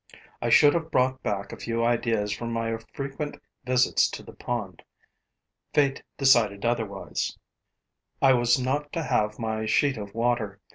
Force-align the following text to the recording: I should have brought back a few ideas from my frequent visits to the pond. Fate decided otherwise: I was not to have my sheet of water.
I 0.41 0.49
should 0.49 0.73
have 0.73 0.89
brought 0.89 1.21
back 1.21 1.53
a 1.53 1.57
few 1.59 1.85
ideas 1.85 2.31
from 2.33 2.51
my 2.51 2.75
frequent 2.91 3.39
visits 3.65 4.09
to 4.09 4.23
the 4.23 4.33
pond. 4.33 4.81
Fate 5.75 6.01
decided 6.17 6.65
otherwise: 6.65 7.37
I 8.19 8.33
was 8.33 8.57
not 8.59 8.91
to 8.93 9.03
have 9.03 9.37
my 9.37 9.67
sheet 9.67 9.97
of 9.97 10.15
water. 10.15 10.59